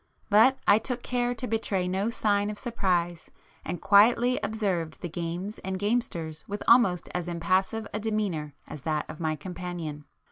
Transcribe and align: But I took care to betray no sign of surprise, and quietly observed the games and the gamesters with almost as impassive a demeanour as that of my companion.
But 0.31 0.57
I 0.67 0.79
took 0.79 1.03
care 1.03 1.35
to 1.35 1.45
betray 1.45 1.87
no 1.87 2.09
sign 2.09 2.49
of 2.49 2.57
surprise, 2.57 3.29
and 3.63 3.79
quietly 3.79 4.39
observed 4.41 5.03
the 5.03 5.09
games 5.09 5.59
and 5.59 5.75
the 5.75 5.77
gamesters 5.85 6.43
with 6.47 6.63
almost 6.67 7.07
as 7.13 7.27
impassive 7.27 7.87
a 7.93 7.99
demeanour 7.99 8.55
as 8.67 8.81
that 8.81 9.07
of 9.07 9.19
my 9.19 9.35
companion. 9.35 10.05